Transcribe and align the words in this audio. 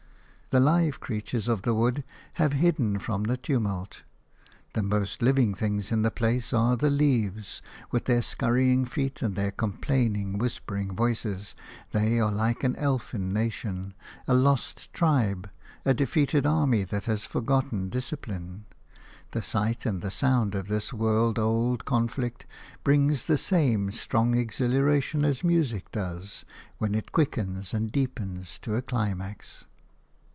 The 0.49 0.59
live 0.59 0.99
creatures 0.99 1.47
of 1.47 1.61
the 1.61 1.73
wood 1.73 2.03
have 2.33 2.51
hidden 2.51 2.99
from 2.99 3.23
the 3.23 3.37
tumult. 3.37 4.03
The 4.73 4.83
most 4.83 5.21
living 5.21 5.53
things 5.55 5.93
in 5.93 6.01
the 6.01 6.11
place 6.11 6.51
are 6.51 6.75
the 6.75 6.89
leaves; 6.89 7.61
with 7.89 8.03
their 8.03 8.21
scurrying 8.21 8.83
feet 8.83 9.21
and 9.21 9.35
their 9.37 9.51
complaining, 9.51 10.37
whispering 10.37 10.93
voices, 10.93 11.55
they 11.93 12.19
are 12.19 12.29
like 12.33 12.65
an 12.65 12.75
elfin 12.75 13.31
nation, 13.31 13.93
a 14.27 14.33
lost 14.33 14.91
tribe, 14.91 15.49
a 15.85 15.93
defeated 15.93 16.45
army 16.45 16.83
that 16.83 17.05
has 17.05 17.23
forgotten 17.23 17.87
discipline. 17.87 18.65
The 19.31 19.41
sight 19.41 19.85
and 19.85 20.01
the 20.01 20.11
sound 20.11 20.53
of 20.53 20.67
this 20.67 20.91
world 20.91 21.39
old 21.39 21.85
conflict 21.85 22.45
brings 22.83 23.25
the 23.25 23.37
same 23.37 23.89
strong 23.93 24.35
exhilaration 24.35 25.23
as 25.23 25.45
music 25.45 25.91
does, 25.91 26.43
when 26.77 26.93
it 26.93 27.13
quickens 27.13 27.73
and 27.73 27.89
deepens 27.89 28.59
to 28.63 28.75
a 28.75 28.81
climax. 28.81 29.63